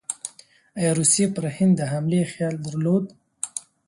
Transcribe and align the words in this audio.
ایا 0.79 0.91
روسیې 0.99 1.25
پر 1.35 1.45
هند 1.57 1.73
د 1.77 1.81
حملې 1.91 2.21
خیال 2.33 2.55
درلود؟ 2.65 3.03